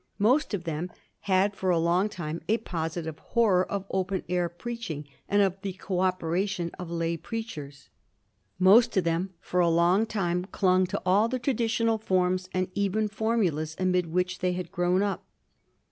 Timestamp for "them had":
0.63-1.55